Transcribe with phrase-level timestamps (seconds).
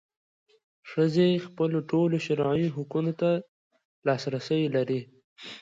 [0.89, 3.29] ښځې خپلو ټولو شرعي حقونو ته
[4.07, 5.01] لاسرسی لري.